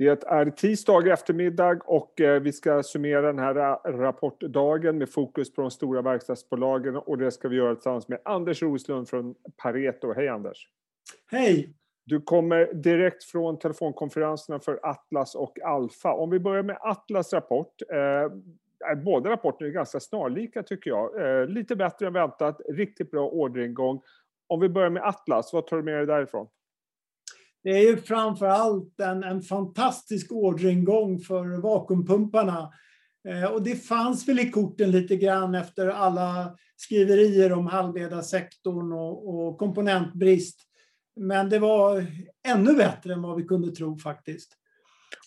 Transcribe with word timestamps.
Det 0.00 0.24
är 0.24 0.50
tisdag 0.50 1.12
eftermiddag 1.12 1.78
och 1.84 2.20
eh, 2.20 2.40
vi 2.40 2.52
ska 2.52 2.82
summera 2.82 3.26
den 3.26 3.38
här 3.38 3.54
rapportdagen 3.92 4.98
med 4.98 5.10
fokus 5.10 5.54
på 5.54 5.62
de 5.62 5.70
stora 5.70 6.02
verkstadsbolagen 6.02 6.96
och 6.96 7.18
det 7.18 7.30
ska 7.30 7.48
vi 7.48 7.56
göra 7.56 7.74
tillsammans 7.74 8.08
med 8.08 8.18
Anders 8.24 8.62
Roslund 8.62 9.08
från 9.08 9.34
Pareto. 9.62 10.12
Hej 10.12 10.28
Anders! 10.28 10.68
Hej! 11.30 11.74
Du 12.04 12.20
kommer 12.20 12.74
direkt 12.74 13.24
från 13.24 13.58
telefonkonferenserna 13.58 14.60
för 14.60 14.80
Atlas 14.82 15.34
och 15.34 15.60
Alfa. 15.60 16.12
Om 16.12 16.30
vi 16.30 16.40
börjar 16.40 16.62
med 16.62 16.78
Atlas 16.80 17.32
rapport. 17.32 17.82
Eh, 17.92 18.96
båda 19.04 19.30
rapporterna 19.30 19.68
är 19.68 19.72
ganska 19.72 20.00
snarlika 20.00 20.62
tycker 20.62 20.90
jag. 20.90 21.40
Eh, 21.40 21.46
lite 21.46 21.76
bättre 21.76 22.06
än 22.06 22.12
väntat, 22.12 22.60
riktigt 22.68 23.10
bra 23.10 23.28
orderingång. 23.28 24.02
Om 24.46 24.60
vi 24.60 24.68
börjar 24.68 24.90
med 24.90 25.02
Atlas, 25.02 25.52
vad 25.52 25.66
tar 25.66 25.76
du 25.76 25.82
med 25.82 25.94
dig 25.94 26.06
därifrån? 26.06 26.48
Det 27.62 27.70
är 27.70 27.82
ju 27.82 27.96
framför 27.96 28.46
allt 28.46 29.00
en, 29.00 29.24
en 29.24 29.42
fantastisk 29.42 30.32
orderingång 30.32 31.18
för 31.18 31.60
vakuumpumparna. 31.60 32.72
Eh, 33.28 33.52
och 33.52 33.62
det 33.62 33.74
fanns 33.74 34.28
väl 34.28 34.40
i 34.40 34.50
korten 34.50 34.90
lite 34.90 35.16
grann 35.16 35.54
efter 35.54 35.88
alla 35.88 36.56
skriverier 36.76 37.52
om 37.52 37.66
halvledarsektorn 37.66 38.92
och, 38.92 39.28
och 39.28 39.58
komponentbrist. 39.58 40.60
Men 41.16 41.48
det 41.48 41.58
var 41.58 42.06
ännu 42.48 42.74
bättre 42.74 43.12
än 43.12 43.22
vad 43.22 43.36
vi 43.36 43.44
kunde 43.44 43.70
tro 43.70 43.98
faktiskt. 43.98 44.56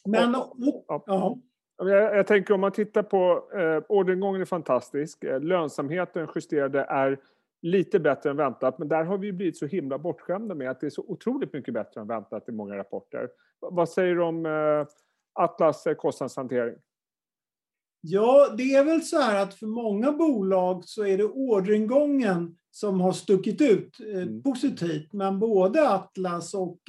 Men, 0.05 0.31
ja. 0.33 1.03
ja. 1.05 1.37
Jag, 1.77 2.17
jag, 2.17 2.27
tänker 2.27 2.53
om 2.53 2.61
man 2.61 2.71
tittar 2.71 3.03
på 3.03 3.49
eh, 3.57 3.83
orderingången 3.89 4.41
är 4.41 4.45
fantastisk. 4.45 5.23
Eh, 5.23 5.41
lönsamheten 5.41 6.27
justerade 6.35 6.83
är 6.83 7.19
lite 7.63 7.99
bättre 7.99 8.29
än 8.29 8.37
väntat, 8.37 8.79
men 8.79 8.87
där 8.87 9.03
har 9.03 9.17
vi 9.17 9.33
blivit 9.33 9.57
så 9.57 9.65
himla 9.65 9.97
bortskämda 9.97 10.55
med 10.55 10.69
att 10.69 10.79
det 10.79 10.85
är 10.85 10.89
så 10.89 11.05
otroligt 11.07 11.53
mycket 11.53 11.73
bättre 11.73 12.01
än 12.01 12.07
väntat 12.07 12.49
i 12.49 12.51
många 12.51 12.77
rapporter. 12.77 13.29
Vad 13.59 13.89
säger 13.89 14.15
du 14.15 14.23
om 14.23 14.45
eh, 14.45 14.87
Atlas 15.33 15.87
eh, 15.87 15.95
kostnadshantering? 15.95 16.75
Ja, 18.01 18.53
det 18.57 18.75
är 18.75 18.83
väl 18.83 19.01
så 19.01 19.19
här 19.19 19.43
att 19.43 19.53
för 19.53 19.67
många 19.67 20.11
bolag 20.11 20.85
så 20.85 21.05
är 21.05 21.17
det 21.17 21.23
orderingången 21.23 22.57
som 22.71 23.01
har 23.01 23.11
stuckit 23.11 23.61
ut 23.61 23.99
eh, 23.99 24.21
mm. 24.21 24.43
positivt, 24.43 25.13
men 25.13 25.39
både 25.39 25.89
Atlas 25.89 26.53
och 26.53 26.79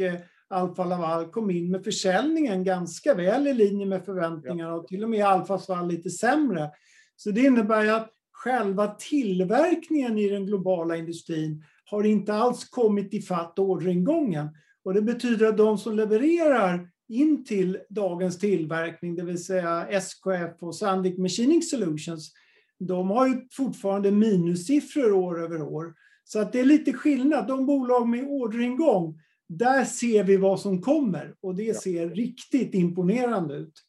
Alfa 0.49 0.85
Laval 0.85 1.31
kom 1.31 1.51
in 1.51 1.71
med 1.71 1.85
försäljningen 1.85 2.65
ganska 2.65 3.15
väl 3.15 3.47
i 3.47 3.55
linje 3.55 3.87
med 3.87 4.05
förväntningarna 4.05 4.71
ja. 4.71 4.77
och 4.77 4.87
till 4.87 5.05
och 5.05 5.11
med 5.11 5.19
i 5.19 5.23
Alfas 5.23 5.67
fall 5.67 5.89
lite 5.89 6.11
sämre. 6.11 6.71
Så 7.17 7.31
det 7.31 7.41
innebär 7.41 7.83
ju 7.83 7.91
att 7.91 8.14
själva 8.45 8.87
tillverkningen 8.87 10.19
i 10.19 10.29
den 10.29 10.47
globala 10.47 10.97
industrin 10.97 11.65
har 11.85 12.05
inte 12.05 12.35
alls 12.35 12.65
kommit 12.65 13.15
ifatt 13.15 13.59
orderingången. 13.59 14.49
Och 14.85 14.95
det 14.95 15.03
betyder 15.03 15.47
att 15.47 15.57
de 15.57 15.79
som 15.79 15.97
levererar 15.97 16.89
in 17.09 17.45
till 17.45 17.79
dagens 17.89 18.39
tillverkning, 18.39 19.17
det 19.17 19.25
vill 19.25 19.45
säga 19.45 19.87
SKF 19.89 20.63
och 20.63 20.77
Sandvik 20.77 21.19
Machining 21.19 21.63
Solutions, 21.63 22.33
de 22.79 23.11
har 23.11 23.29
ju 23.29 23.49
fortfarande 23.51 24.11
minussiffror 24.11 25.13
år 25.13 25.43
över 25.45 25.63
år. 25.63 25.95
Så 26.25 26.39
att 26.39 26.53
det 26.53 26.61
är 26.61 26.65
lite 26.65 26.93
skillnad. 26.93 27.47
De 27.47 27.67
bolag 27.67 28.09
med 28.09 28.25
orderingång, 28.25 29.21
där 29.49 29.85
ser 29.85 30.25
vi 30.25 30.37
vad 30.37 30.61
som 30.61 30.83
kommer 30.83 31.35
och 31.41 31.55
det 31.55 31.77
ser 31.77 32.09
riktigt 32.09 32.75
imponerande 32.75 33.55
ut. 33.55 33.83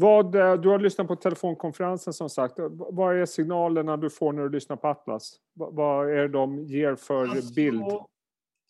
Vad, 0.00 0.34
eh, 0.34 0.54
du 0.54 0.68
har 0.68 0.78
lyssnat 0.78 1.08
på 1.08 1.16
telefonkonferensen 1.16 2.12
som 2.12 2.30
sagt. 2.30 2.54
Vad 2.90 3.16
är 3.16 3.26
signalerna 3.26 3.96
du 3.96 4.10
får 4.10 4.32
när 4.32 4.42
du 4.42 4.48
lyssnar 4.48 4.76
på 4.76 4.88
Atlas? 4.88 5.36
Vad 5.54 6.10
är 6.10 6.16
det 6.16 6.28
de 6.28 6.64
ger 6.64 6.96
för 6.96 7.26
alltså, 7.26 7.54
bild? 7.54 7.82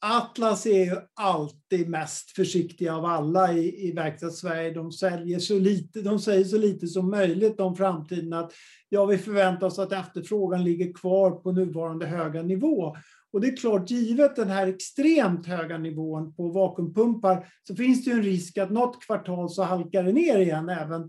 Atlas 0.01 0.67
är 0.67 0.85
ju 0.85 0.97
alltid 1.15 1.89
mest 1.89 2.31
försiktiga 2.31 2.97
av 2.97 3.05
alla 3.05 3.53
i, 3.53 3.89
i 3.89 3.93
verkstadssverige. 3.93 4.71
De, 4.71 4.93
säljer 4.93 5.39
så 5.39 5.59
lite, 5.59 6.03
de 6.03 6.19
säger 6.19 6.45
så 6.45 6.59
lite 6.59 6.87
som 6.87 7.11
möjligt 7.11 7.61
om 7.61 7.77
framtiden. 7.77 8.33
Att 8.33 8.53
ja, 8.89 9.05
vi 9.05 9.19
förväntar 9.19 9.67
oss 9.67 9.79
att 9.79 9.93
efterfrågan 9.93 10.65
ligger 10.65 10.93
kvar 10.93 11.31
på 11.31 11.53
nuvarande 11.53 12.07
höga 12.07 12.43
nivå. 12.43 12.97
Och 13.33 13.41
det 13.41 13.49
är 13.49 13.57
klart, 13.57 13.91
givet 13.91 14.37
den 14.37 14.49
här 14.49 14.67
extremt 14.67 15.47
höga 15.47 15.79
nivån 15.79 16.35
på 16.35 16.49
vakuumpumpar 16.49 17.49
så 17.63 17.77
finns 17.77 18.05
det 18.05 18.11
ju 18.11 18.17
en 18.17 18.23
risk 18.23 18.59
att 18.59 18.71
något 18.71 19.05
kvartal 19.07 19.51
så 19.51 19.63
halkar 19.63 20.03
det 20.03 20.13
ner 20.13 20.39
igen 20.39 20.69
även 20.69 21.03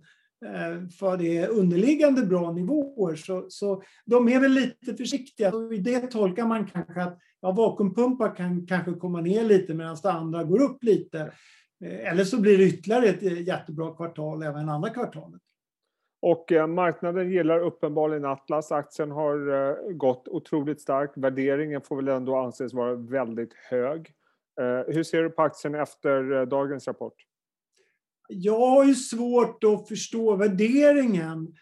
eh, 0.45 0.89
för 0.99 1.17
det 1.17 1.37
är 1.37 1.49
underliggande 1.49 2.25
bra 2.25 2.51
nivåer. 2.51 3.15
Så, 3.15 3.45
så 3.49 3.83
de 4.05 4.29
är 4.29 4.39
väl 4.39 4.51
lite 4.51 4.95
försiktiga. 4.95 5.55
Och 5.55 5.73
I 5.73 5.77
det 5.77 5.99
tolkar 5.99 6.45
man 6.45 6.67
kanske 6.67 7.03
att 7.03 7.19
ja, 7.41 7.51
vakuumpumpar 7.51 8.35
kan 8.35 8.67
kanske 8.67 8.93
komma 8.93 9.21
ner 9.21 9.43
lite 9.43 9.73
medan 9.73 9.97
det 10.03 10.11
andra 10.11 10.43
går 10.43 10.61
upp 10.61 10.83
lite. 10.83 11.19
Eh, 11.85 12.11
eller 12.11 12.23
så 12.23 12.41
blir 12.41 12.57
det 12.57 12.63
ytterligare 12.63 13.05
ett 13.05 13.23
eh, 13.23 13.41
jättebra 13.41 13.95
kvartal 13.95 14.43
även 14.43 14.69
andra 14.69 14.89
kvartalet. 14.89 15.41
Och 16.21 16.51
eh, 16.51 16.67
marknaden 16.67 17.31
gillar 17.31 17.59
uppenbarligen 17.59 18.25
Atlas. 18.25 18.71
Aktien 18.71 19.11
har 19.11 19.69
eh, 19.69 19.91
gått 19.91 20.27
otroligt 20.27 20.81
starkt. 20.81 21.17
Värderingen 21.17 21.81
får 21.81 21.95
väl 21.95 22.07
ändå 22.07 22.35
anses 22.35 22.73
vara 22.73 22.95
väldigt 22.95 23.53
hög. 23.53 24.11
Eh, 24.61 24.93
hur 24.93 25.03
ser 25.03 25.23
du 25.23 25.29
på 25.29 25.41
aktien 25.41 25.75
efter 25.75 26.45
dagens 26.45 26.87
rapport? 26.87 27.15
Jag 28.27 28.59
har 28.69 28.85
ju 28.85 28.95
svårt 28.95 29.63
att 29.63 29.87
förstå 29.87 30.35
värderingen. 30.35 31.53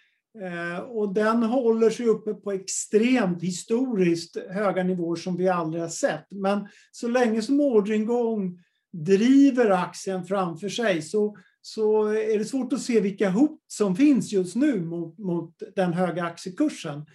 Och 0.87 1.13
den 1.13 1.43
håller 1.43 1.89
sig 1.89 2.05
uppe 2.05 2.33
på 2.33 2.51
extremt 2.51 3.43
historiskt 3.43 4.37
höga 4.49 4.83
nivåer 4.83 5.15
som 5.15 5.37
vi 5.37 5.49
aldrig 5.49 5.83
har 5.83 5.89
sett. 5.89 6.25
Men 6.31 6.67
så 6.91 7.07
länge 7.07 7.41
som 7.41 7.59
orderingång 7.59 8.59
driver 8.91 9.69
aktien 9.69 10.23
framför 10.23 10.69
sig 10.69 11.01
så 11.01 11.37
så 11.67 12.07
är 12.07 12.39
det 12.39 12.45
svårt 12.45 12.73
att 12.73 12.81
se 12.81 12.99
vilka 12.99 13.29
hot 13.29 13.59
som 13.67 13.95
finns 13.95 14.31
just 14.31 14.55
nu 14.55 14.81
mot, 14.81 15.17
mot 15.17 15.63
den 15.75 15.93
höga 15.93 16.23
aktiekursen. 16.23 17.05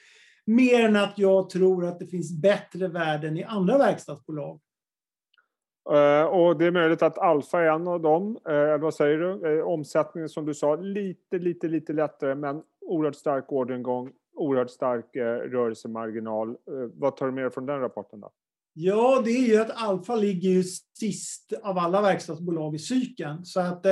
Mer 0.46 0.84
än 0.84 0.96
att 0.96 1.18
jag 1.18 1.50
tror 1.50 1.86
att 1.86 1.98
det 1.98 2.06
finns 2.06 2.42
bättre 2.42 2.88
värden 2.88 3.36
i 3.36 3.44
andra 3.44 3.78
verkstadsbolag. 3.78 4.60
Uh, 5.90 6.24
och 6.24 6.58
det 6.58 6.66
är 6.66 6.70
möjligt 6.70 7.02
att 7.02 7.18
Alfa 7.18 7.60
är 7.60 7.66
en 7.66 7.88
av 7.88 8.00
dem. 8.00 8.38
Uh, 8.48 8.78
vad 8.78 8.94
säger 8.94 9.18
du? 9.18 9.48
Uh, 9.48 9.64
omsättningen 9.64 10.28
som 10.28 10.46
du 10.46 10.54
sa, 10.54 10.76
lite, 10.76 11.38
lite, 11.38 11.68
lite 11.68 11.92
lättare 11.92 12.34
men 12.34 12.62
oerhört 12.80 13.16
stark 13.16 13.52
orderingång, 13.52 14.10
oerhört 14.34 14.70
stark 14.70 15.06
rörelsemarginal. 15.52 16.56
vad 16.94 17.16
tar 17.16 17.26
du 17.26 17.32
med 17.32 17.44
dig 17.44 17.50
från 17.50 17.66
den 17.66 17.80
rapporten? 17.80 18.20
då? 18.20 18.30
Ja, 18.72 19.22
det 19.24 19.30
är 19.30 19.46
ju 19.46 19.56
att 19.56 19.82
Alfa 19.82 20.16
ligger 20.16 20.50
ju 20.50 20.64
sist 20.98 21.52
av 21.62 21.78
alla 21.78 22.02
verkstadsbolag 22.02 22.74
i 22.74 22.78
cykeln. 22.78 23.44
Så 23.44 23.60
att 23.60 23.86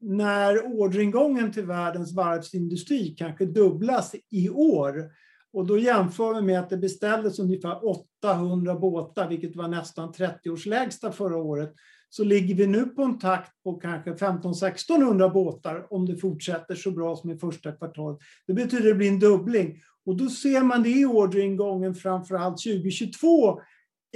när 0.00 0.66
orderingången 0.66 1.52
till 1.52 1.66
världens 1.66 2.12
varvsindustri 2.12 3.14
kanske 3.18 3.46
dubblas 3.46 4.14
i 4.30 4.48
år 4.48 5.10
och 5.52 5.66
då 5.66 5.78
jämför 5.78 6.34
vi 6.34 6.42
med 6.42 6.60
att 6.60 6.70
det 6.70 6.76
beställdes 6.76 7.38
ungefär 7.38 7.88
800 8.22 8.74
båtar, 8.74 9.28
vilket 9.28 9.56
var 9.56 9.68
nästan 9.68 10.12
30 10.12 10.50
års 10.50 10.66
lägsta 10.66 11.12
förra 11.12 11.36
året, 11.36 11.74
så 12.10 12.24
ligger 12.24 12.54
vi 12.54 12.66
nu 12.66 12.84
på 12.84 13.02
en 13.02 13.18
takt 13.18 13.62
på 13.62 13.74
kanske 13.74 14.12
15-1600 14.12 15.32
båtar 15.32 15.86
om 15.90 16.06
det 16.06 16.16
fortsätter 16.16 16.74
så 16.74 16.90
bra 16.90 17.16
som 17.16 17.30
i 17.30 17.38
första 17.38 17.72
kvartalet. 17.72 18.18
Det 18.46 18.52
betyder 18.54 18.76
att 18.76 18.84
det 18.84 18.94
blir 18.94 19.08
en 19.08 19.18
dubbling. 19.18 19.82
Och 20.06 20.16
då 20.16 20.28
ser 20.28 20.62
man 20.62 20.82
det 20.82 20.88
i 20.88 21.04
orderingången 21.04 21.94
framförallt 21.94 22.58
2022 22.58 23.60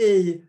i 0.00 0.42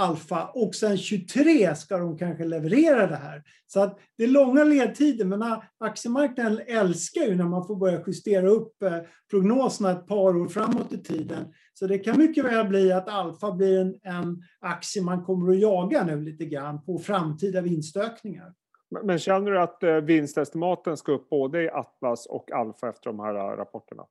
alfa 0.00 0.46
och 0.54 0.74
sen 0.74 0.98
23 0.98 1.74
ska 1.74 1.98
de 1.98 2.18
kanske 2.18 2.44
leverera 2.44 3.06
det 3.06 3.16
här. 3.16 3.42
Så 3.66 3.80
att 3.80 3.98
det 4.16 4.24
är 4.24 4.28
långa 4.28 4.64
ledtider 4.64 5.24
men 5.24 5.42
aktiemarknaden 5.78 6.60
älskar 6.66 7.22
ju 7.22 7.34
när 7.34 7.44
man 7.44 7.66
får 7.66 7.76
börja 7.76 8.02
justera 8.06 8.48
upp 8.48 8.82
eh, 8.82 8.98
prognoserna 9.30 9.90
ett 9.90 10.06
par 10.06 10.36
år 10.36 10.48
framåt 10.48 10.92
i 10.92 10.98
tiden. 10.98 11.54
Så 11.74 11.86
det 11.86 11.98
kan 11.98 12.18
mycket 12.18 12.44
väl 12.44 12.68
bli 12.68 12.92
att 12.92 13.08
alfa 13.08 13.52
blir 13.52 13.80
en, 13.80 13.98
en 14.02 14.42
aktie 14.60 15.02
man 15.02 15.24
kommer 15.24 15.52
att 15.52 15.60
jaga 15.60 16.04
nu 16.04 16.20
lite 16.20 16.44
grann 16.44 16.84
på 16.84 16.98
framtida 16.98 17.60
vinstökningar. 17.60 18.54
Men 19.02 19.18
känner 19.18 19.50
du 19.50 19.60
att 19.60 19.82
eh, 19.82 19.94
vinstestimaten 19.94 20.96
ska 20.96 21.12
upp 21.12 21.28
både 21.28 21.62
i 21.62 21.70
Atlas 21.70 22.26
och 22.26 22.52
Alfa 22.52 22.88
efter 22.88 23.10
de 23.10 23.20
här 23.20 23.34
eh, 23.34 23.56
rapporterna? 23.56 24.06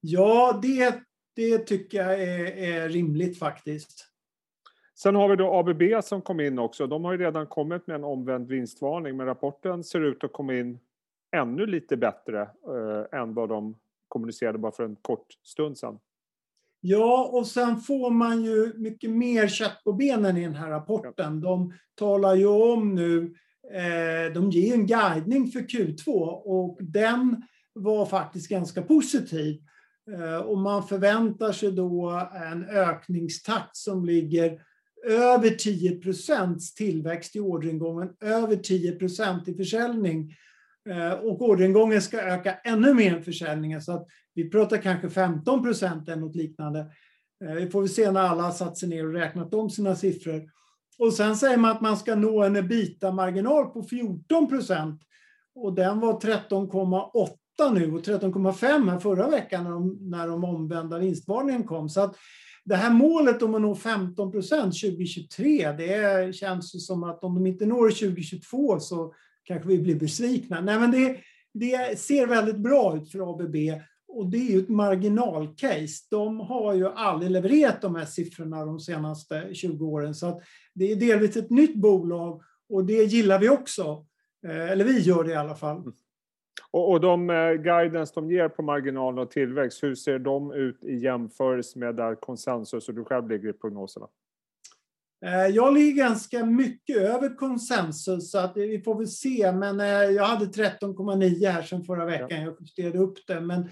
Ja, 0.00 0.58
det, 0.62 0.94
det 1.36 1.58
tycker 1.58 1.98
jag 1.98 2.22
är, 2.22 2.46
är 2.56 2.88
rimligt 2.88 3.38
faktiskt. 3.38 4.13
Sen 4.94 5.14
har 5.14 5.28
vi 5.28 5.36
då 5.36 5.54
ABB 5.54 6.04
som 6.04 6.22
kom 6.22 6.40
in 6.40 6.58
också. 6.58 6.86
De 6.86 7.04
har 7.04 7.12
ju 7.12 7.18
redan 7.18 7.46
kommit 7.46 7.86
med 7.86 7.94
en 7.94 8.04
omvänd 8.04 8.48
vinstvarning 8.48 9.16
men 9.16 9.26
rapporten 9.26 9.84
ser 9.84 10.00
ut 10.00 10.24
att 10.24 10.32
komma 10.32 10.54
in 10.54 10.78
ännu 11.36 11.66
lite 11.66 11.96
bättre 11.96 12.40
eh, 12.42 13.20
än 13.20 13.34
vad 13.34 13.48
de 13.48 13.76
kommunicerade 14.08 14.58
bara 14.58 14.72
för 14.72 14.84
en 14.84 14.96
kort 14.96 15.26
stund 15.42 15.78
sedan. 15.78 15.98
Ja, 16.80 17.30
och 17.32 17.46
sen 17.46 17.76
får 17.76 18.10
man 18.10 18.44
ju 18.44 18.72
mycket 18.76 19.10
mer 19.10 19.48
kött 19.48 19.84
på 19.84 19.92
benen 19.92 20.36
i 20.36 20.44
den 20.44 20.54
här 20.54 20.70
rapporten. 20.70 21.40
De 21.40 21.72
talar 21.94 22.34
ju 22.34 22.46
om 22.46 22.94
nu, 22.94 23.34
eh, 23.72 24.32
de 24.34 24.50
ger 24.50 24.74
en 24.74 24.86
guidning 24.86 25.48
för 25.48 25.60
Q2 25.60 26.10
och 26.28 26.78
den 26.80 27.42
var 27.72 28.06
faktiskt 28.06 28.48
ganska 28.48 28.82
positiv. 28.82 29.62
Eh, 30.12 30.36
och 30.36 30.58
man 30.58 30.82
förväntar 30.82 31.52
sig 31.52 31.72
då 31.72 32.28
en 32.52 32.64
ökningstakt 32.64 33.76
som 33.76 34.04
ligger 34.04 34.60
över 35.04 35.50
10 35.50 36.00
tillväxt 36.76 37.36
i 37.36 37.40
orderingången, 37.40 38.08
över 38.20 38.56
10% 38.56 39.50
i 39.50 39.54
försäljning. 39.54 40.34
Eh, 40.90 41.12
och 41.12 41.42
orderingången 41.42 42.02
ska 42.02 42.20
öka 42.20 42.54
ännu 42.54 42.94
mer 42.94 43.16
än 43.16 43.24
försäljningen, 43.24 43.82
så 43.82 43.92
att 43.92 44.06
vi 44.34 44.50
pratar 44.50 44.76
kanske 44.76 45.10
15 45.10 45.62
procent 45.62 46.08
eller 46.08 46.20
något 46.20 46.36
liknande. 46.36 46.80
Eh, 47.44 47.54
det 47.54 47.54
vi 47.54 47.70
får 47.70 47.82
vi 47.82 47.88
se 47.88 48.10
när 48.10 48.20
alla 48.20 48.42
har 48.42 48.52
satt 48.52 48.78
sig 48.78 48.88
ner 48.88 49.06
och 49.06 49.12
räknat 49.12 49.54
om 49.54 49.70
sina 49.70 49.96
siffror. 49.96 50.50
Och 50.98 51.12
sen 51.12 51.36
säger 51.36 51.56
man 51.56 51.70
att 51.70 51.80
man 51.80 51.96
ska 51.96 52.14
nå 52.14 52.42
en 52.42 52.56
ebita-marginal 52.56 53.66
på 53.66 53.82
14 53.82 54.48
procent. 54.48 55.02
Och 55.54 55.74
den 55.74 56.00
var 56.00 56.20
13,8 56.20 57.74
nu 57.74 57.92
och 57.92 58.00
13,5 58.00 58.90
här 58.90 58.98
förra 58.98 59.30
veckan 59.30 59.64
när 59.64 59.70
de, 59.70 59.98
när 60.00 60.28
de 60.28 60.44
omvända 60.44 60.98
vinstvarningen 60.98 61.64
kom. 61.64 61.88
Så 61.88 62.00
att 62.00 62.16
det 62.64 62.76
här 62.76 62.90
målet 62.90 63.42
om 63.42 63.54
att 63.54 63.62
nå 63.62 63.74
15 63.74 64.32
procent 64.32 64.80
2023, 64.80 65.72
det 65.72 66.34
känns 66.34 66.86
som 66.86 67.04
att 67.04 67.24
om 67.24 67.34
de 67.34 67.46
inte 67.46 67.66
når 67.66 67.90
2022 67.90 68.80
så 68.80 69.14
kanske 69.44 69.68
vi 69.68 69.78
blir 69.78 69.94
besvikna. 69.94 70.60
Nej, 70.60 70.78
men 70.78 70.90
det, 70.90 71.16
det 71.54 71.98
ser 71.98 72.26
väldigt 72.26 72.58
bra 72.58 72.96
ut 72.96 73.12
för 73.12 73.30
ABB 73.30 73.56
och 74.08 74.30
det 74.30 74.38
är 74.38 74.52
ju 74.52 74.58
ett 74.58 74.68
marginalcase. 74.68 76.06
De 76.10 76.40
har 76.40 76.74
ju 76.74 76.88
aldrig 76.88 77.30
levererat 77.30 77.82
de 77.82 77.94
här 77.94 78.04
siffrorna 78.04 78.64
de 78.64 78.80
senaste 78.80 79.54
20 79.54 79.86
åren. 79.86 80.14
Så 80.14 80.26
att 80.26 80.40
det 80.74 80.92
är 80.92 80.96
delvis 80.96 81.36
ett 81.36 81.50
nytt 81.50 81.74
bolag 81.74 82.42
och 82.68 82.84
det 82.84 83.04
gillar 83.04 83.38
vi 83.38 83.48
också. 83.48 84.06
Eh, 84.46 84.70
eller 84.70 84.84
vi 84.84 85.00
gör 85.00 85.24
det 85.24 85.32
i 85.32 85.36
alla 85.36 85.54
fall. 85.54 85.76
Mm. 85.76 85.92
Och, 86.70 86.90
och 86.90 87.00
de 87.00 87.30
eh, 87.30 87.52
guidance 87.52 88.12
de 88.14 88.30
ger 88.30 88.48
på 88.48 88.62
marginal 88.62 89.18
och 89.18 89.30
tillväxt, 89.30 89.82
hur 89.82 89.94
ser 89.94 90.18
de 90.18 90.52
ut 90.52 90.84
i 90.84 90.96
jämförelse 90.96 91.78
med 91.78 91.96
där 91.96 92.14
konsensus 92.14 92.88
och 92.88 92.94
du 92.94 93.04
själv 93.04 93.28
ligger 93.28 93.48
i 93.48 93.52
prognoserna? 93.52 94.06
Eh, 95.26 95.46
jag 95.46 95.74
ligger 95.74 96.04
ganska 96.04 96.44
mycket 96.44 96.96
över 96.96 97.36
konsensus, 97.36 98.30
så 98.30 98.38
att 98.38 98.56
vi 98.56 98.80
får 98.80 98.98
väl 98.98 99.08
se. 99.08 99.52
Men 99.52 99.80
eh, 99.80 99.86
jag 99.86 100.24
hade 100.24 100.44
13,9 100.44 101.50
här 101.50 101.62
sedan 101.62 101.84
förra 101.84 102.04
veckan. 102.04 102.42
Jag 102.42 102.56
justerade 102.60 102.98
upp 102.98 103.26
det. 103.26 103.40
Men 103.40 103.68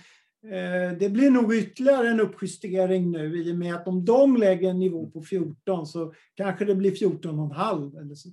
det 0.99 1.13
blir 1.13 1.31
nog 1.31 1.55
ytterligare 1.55 2.09
en 2.09 2.21
uppjustering 2.21 3.11
nu 3.11 3.43
i 3.43 3.53
och 3.53 3.57
med 3.57 3.75
att 3.75 3.89
om 3.89 4.05
de 4.05 4.37
lägger 4.37 4.71
en 4.71 4.79
nivå 4.79 5.11
på 5.11 5.23
14 5.23 5.87
så 5.87 6.15
kanske 6.35 6.65
det 6.65 6.75
blir 6.75 6.91
14,5. 6.91 8.01
Eller 8.01 8.15
så. 8.15 8.29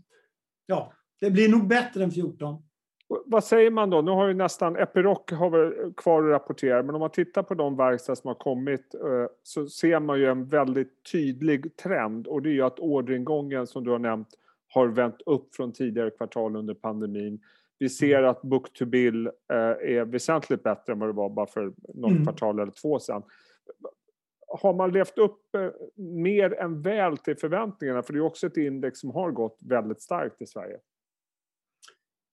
Ja, 0.66 0.94
det 1.20 1.32
blir 1.32 1.50
nog 1.50 1.68
bättre 1.68 2.04
än 2.04 2.12
14. 2.12 2.69
Vad 3.26 3.44
säger 3.44 3.72
man 3.72 3.90
då? 3.90 4.02
Nu 4.02 4.12
har 4.12 4.28
ju 4.28 4.34
nästan 4.34 4.76
Epiroc 4.76 5.20
har 5.32 5.94
kvar 5.94 6.24
att 6.24 6.30
rapportera, 6.30 6.84
men 6.84 6.96
om 6.96 7.00
man 7.00 7.10
tittar 7.10 7.44
på 7.44 7.54
de 7.54 7.78
verkstad 7.78 8.16
som 8.16 8.28
har 8.28 8.36
kommit 8.36 8.96
så 9.44 9.68
ser 9.68 10.00
man 10.00 10.20
ju 10.20 10.26
en 10.26 10.46
väldigt 10.46 11.12
tydlig 11.12 11.76
trend 11.76 12.28
och 12.28 12.42
det 12.42 12.50
är 12.50 12.54
ju 12.54 12.62
att 12.62 12.80
orderingången 12.80 13.68
som 13.68 13.84
du 13.84 13.92
har 13.92 14.00
nämnt 14.00 14.28
har 14.68 14.88
vänt 14.88 15.22
upp 15.26 15.56
från 15.56 15.72
tidigare 15.72 16.10
kvartal 16.10 16.56
under 16.56 16.74
pandemin. 16.74 17.40
Vi 17.80 17.90
ser 17.90 18.24
att 18.24 18.42
book 18.42 18.74
to 18.74 18.86
bill 18.86 19.30
är 19.48 20.06
väsentligt 20.06 20.64
bättre 20.64 20.94
än 20.94 21.00
vad 21.00 21.10
det 21.10 21.14
var 21.14 21.30
bara 21.30 21.48
för 21.48 21.74
något 21.94 22.12
mm. 22.12 22.24
kvartal 22.24 22.60
eller 22.60 22.72
två 22.72 23.00
sedan. 23.00 23.24
Har 24.48 24.74
man 24.74 24.92
levt 24.92 25.18
upp 25.18 25.42
mer 25.96 26.54
än 26.54 26.82
väl 26.82 27.18
till 27.18 27.38
förväntningarna? 27.38 28.04
För 28.04 28.14
det 28.14 28.20
är 28.20 28.24
också 28.24 28.48
ett 28.48 28.58
index 28.58 29.00
som 29.00 29.12
har 29.12 29.32
gått 29.32 29.60
väldigt 29.62 30.02
starkt 30.02 30.42
i 30.42 30.46
Sverige. 30.46 30.78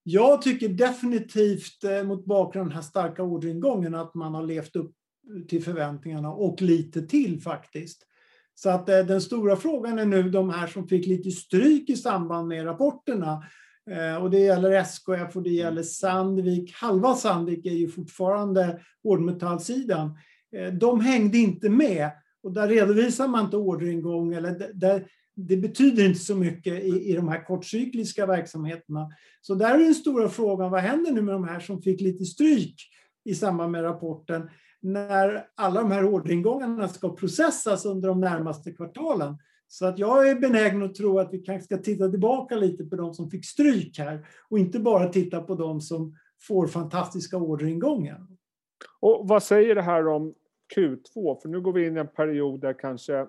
Jag 0.09 0.43
tycker 0.43 0.69
definitivt 0.69 1.85
eh, 1.85 2.05
mot 2.05 2.25
bakgrund 2.25 2.63
av 2.63 2.69
den 2.69 2.77
här 2.77 2.83
starka 2.83 3.23
orderingången 3.23 3.95
att 3.95 4.15
man 4.15 4.35
har 4.35 4.43
levt 4.43 4.77
upp 4.77 4.93
till 5.49 5.65
förväntningarna 5.65 6.33
och 6.33 6.63
lite 6.63 7.03
till 7.03 7.41
faktiskt. 7.41 8.03
Så 8.55 8.71
att 8.71 8.89
eh, 8.89 8.99
den 8.99 9.21
stora 9.21 9.57
frågan 9.57 9.99
är 9.99 10.07
nu 10.07 10.31
de 10.31 10.51
här 10.51 10.67
som 10.67 10.89
fick 10.89 11.07
lite 11.07 11.31
stryk 11.31 11.91
i 11.91 11.97
samband 11.97 12.49
med 12.49 12.67
rapporterna. 12.67 13.45
Eh, 13.91 14.23
och 14.23 14.31
det 14.31 14.39
gäller 14.39 14.71
SKF 14.71 15.37
och 15.37 15.43
det 15.43 15.51
gäller 15.51 15.83
Sandvik. 15.83 16.75
Halva 16.75 17.15
Sandvik 17.15 17.67
är 17.67 17.75
ju 17.75 17.89
fortfarande 17.89 18.81
hårdmetallsidan. 19.03 20.19
De 20.81 21.01
hängde 21.01 21.39
inte 21.39 21.71
med 21.71 22.11
och 22.47 22.53
där 22.53 22.69
redovisar 22.69 23.29
man 23.29 23.45
inte 23.45 23.57
orderingång 23.57 24.35
eller 24.35 24.73
där, 24.75 25.07
det 25.37 25.57
betyder 25.57 26.05
inte 26.05 26.19
så 26.19 26.37
mycket 26.37 26.85
i, 26.85 27.11
i 27.11 27.13
de 27.13 27.29
här 27.29 27.45
kortcykliska 27.45 28.27
verksamheterna. 28.27 29.11
Så 29.41 29.55
där 29.55 29.75
är 29.75 29.85
den 29.85 29.95
stora 29.95 30.29
frågan, 30.29 30.71
vad 30.71 30.81
händer 30.81 31.13
nu 31.13 31.23
med 31.23 31.35
de 31.35 31.45
här 31.45 31.61
som 31.61 31.83
fick 31.83 32.01
lite 32.01 32.25
stryk 32.25 32.75
i 33.25 33.35
samband 33.35 33.73
med 33.73 33.85
rapporten 33.85 34.51
när 34.81 35.47
alla 35.55 35.81
de 35.81 35.91
här 35.91 36.15
orderingångarna 36.15 36.89
ska 36.89 37.17
processas 37.17 37.85
under 37.85 38.09
de 38.09 38.21
närmaste 38.21 38.73
kvartalen? 38.73 39.39
Så 39.69 39.87
att 39.87 39.99
jag 39.99 40.29
är 40.29 40.35
benägen 40.35 40.83
att 40.83 40.95
tro 40.95 41.19
att 41.19 41.33
vi 41.33 41.39
kanske 41.39 41.65
ska 41.65 41.79
titta 41.79 42.09
tillbaka 42.09 42.57
lite 42.57 42.85
på 42.85 42.97
de 42.97 43.15
som 43.15 43.31
fick 43.31 43.47
stryk 43.47 43.99
här 43.99 44.27
och 44.49 44.59
inte 44.59 44.79
bara 44.79 45.09
titta 45.09 45.41
på 45.41 45.55
de 45.55 45.81
som 45.81 46.15
får 46.41 46.67
fantastiska 46.67 47.37
orderingångar. 47.37 48.27
Och 49.01 49.29
vad 49.29 49.43
säger 49.43 49.75
det 49.75 49.83
här 49.83 50.09
om 50.09 50.35
Q2? 50.77 51.41
För 51.43 51.49
nu 51.49 51.61
går 51.61 51.73
vi 51.73 51.87
in 51.87 51.97
i 51.97 52.01
en 52.01 52.09
period 52.09 52.61
där 52.61 52.73
kanske 52.73 53.27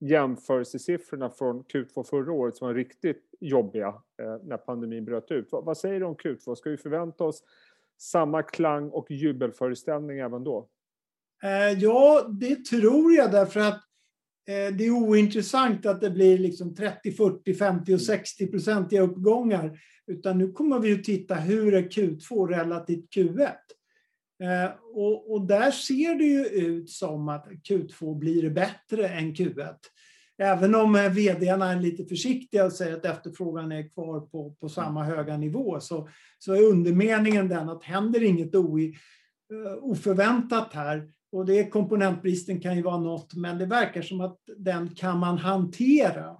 jämförelsesiffrorna 0.00 1.30
från 1.30 1.64
Q2 1.64 2.04
förra 2.04 2.32
året 2.32 2.56
som 2.56 2.66
var 2.66 2.74
riktigt 2.74 3.22
jobbiga 3.40 3.88
eh, 4.22 4.36
när 4.44 4.56
pandemin 4.56 5.04
bröt 5.04 5.30
ut. 5.30 5.48
Vad, 5.50 5.78
säger 5.78 6.00
du 6.00 6.06
om 6.06 6.16
Q2? 6.16 6.54
Ska 6.54 6.70
vi 6.70 6.76
förvänta 6.76 7.24
oss 7.24 7.42
samma 7.98 8.42
klang 8.42 8.90
och 8.90 9.10
jubelföreställning 9.10 10.18
även 10.18 10.44
då? 10.44 10.68
Eh, 11.42 11.78
ja, 11.78 12.26
det 12.40 12.64
tror 12.64 13.12
jag 13.12 13.30
därför 13.30 13.60
att 13.60 13.82
eh, 14.48 14.76
det 14.76 14.86
är 14.86 14.90
ointressant 14.90 15.86
att 15.86 16.00
det 16.00 16.10
blir 16.10 16.38
liksom 16.38 16.74
30, 16.74 17.12
40, 17.12 17.54
50 17.54 17.94
och 17.94 18.00
60 18.00 18.46
procentiga 18.46 19.02
uppgångar. 19.02 19.78
Utan 20.06 20.38
nu 20.38 20.52
kommer 20.52 20.78
vi 20.78 20.92
att 20.92 21.04
titta 21.04 21.34
hur 21.34 21.74
är 21.74 21.82
Q2 21.82 22.48
relativt 22.48 23.14
Q1. 23.16 23.52
Eh, 24.42 24.70
och, 24.94 25.32
och, 25.32 25.46
där 25.46 25.70
ser 25.70 26.14
det 26.14 26.24
ju 26.24 26.44
ut 26.44 26.90
som 26.90 27.28
att 27.28 27.46
Q2 27.68 28.18
blir 28.18 28.50
bättre 28.50 29.08
än 29.08 29.34
Q1. 29.34 29.74
Även 30.38 30.74
om 30.74 30.96
eh, 30.96 31.08
vdarna 31.10 31.72
är 31.72 31.80
lite 31.80 32.04
försiktiga 32.04 32.64
och 32.64 32.72
säger 32.72 32.96
att 32.96 33.04
efterfrågan 33.04 33.72
är 33.72 33.88
kvar 33.88 34.20
på, 34.20 34.56
på 34.60 34.68
samma 34.68 35.04
höga 35.04 35.36
nivå 35.36 35.80
så, 35.80 36.08
så 36.38 36.54
är 36.54 36.62
undermeningen 36.62 37.48
den 37.48 37.68
att 37.68 37.84
händer 37.84 38.22
inget 38.22 38.54
o, 38.54 38.78
eh, 38.78 38.92
oförväntat 39.80 40.72
här 40.72 41.10
och 41.32 41.46
det 41.46 41.70
komponentbristen 41.70 42.60
kan 42.60 42.76
ju 42.76 42.82
vara 42.82 42.98
något 42.98 43.34
men 43.34 43.58
det 43.58 43.66
verkar 43.66 44.02
som 44.02 44.20
att 44.20 44.38
den 44.56 44.94
kan 44.94 45.18
man 45.18 45.38
hantera. 45.38 46.36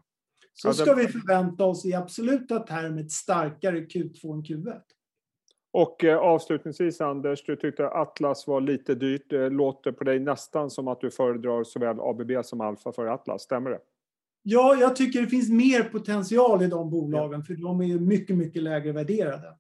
Så 0.55 0.73
ska 0.73 0.95
vi 0.95 1.09
förvänta 1.09 1.65
oss 1.65 1.85
i 1.85 1.95
absoluta 1.95 2.59
termer 2.59 3.03
ett 3.03 3.13
starkare 3.13 3.81
Q2 3.81 4.35
än 4.35 4.43
Q1. 4.43 4.81
Och 5.75 6.05
eh, 6.05 6.19
avslutningsvis 6.19 7.01
Anders, 7.01 7.45
du 7.45 7.57
tyckte 7.57 7.89
Atlas 7.89 8.47
var 8.47 8.61
lite 8.61 8.95
dyrt. 8.95 9.31
Det 9.31 9.51
låter 9.51 9.93
på 9.93 10.05
dig 10.05 10.19
nästan 10.19 10.71
som 10.71 10.89
att 10.89 11.01
du 11.01 11.11
föredrar 11.11 11.65
såväl 11.65 12.01
ABB 12.01 12.31
som 12.45 12.61
Alfa 12.61 12.93
för 12.93 13.07
Atlas, 13.07 13.43
stämmer 13.43 13.71
det? 13.71 13.81
Ja, 14.43 14.77
jag 14.81 14.97
tycker 14.97 15.21
det 15.21 15.27
finns 15.27 15.51
mer 15.51 15.83
potential 15.83 16.63
i 16.63 16.67
de 16.67 16.91
bolagen 16.91 17.43
för 17.43 17.55
de 17.55 17.81
är 17.81 17.99
mycket, 17.99 18.37
mycket 18.37 18.63
lägre 18.63 18.93
värderade. 18.93 19.57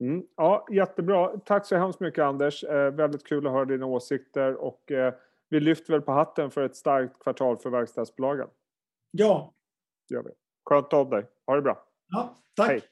Mm, 0.00 0.22
ja, 0.36 0.66
jättebra. 0.70 1.28
Tack 1.28 1.66
så 1.66 1.76
hemskt 1.76 2.00
mycket 2.00 2.24
Anders. 2.24 2.64
Eh, 2.64 2.90
väldigt 2.90 3.26
kul 3.26 3.46
att 3.46 3.52
höra 3.52 3.64
dina 3.64 3.86
åsikter 3.86 4.54
och 4.54 4.92
eh, 4.92 5.14
vi 5.48 5.60
lyfter 5.60 5.92
väl 5.92 6.02
på 6.02 6.12
hatten 6.12 6.50
för 6.50 6.62
ett 6.62 6.76
starkt 6.76 7.18
kvartal 7.18 7.56
för 7.56 7.70
verkstadsbolagen. 7.70 8.48
Ja. 9.10 9.54
Det 10.08 10.14
gör 10.14 10.22
vi. 10.22 10.30
Skönt 10.70 10.92
av 10.92 11.10
dig. 11.10 11.26
Ha 11.46 11.56
det 11.56 11.62
bra. 11.62 11.84
Ja, 12.08 12.36
tack. 12.56 12.68
Hej. 12.68 12.82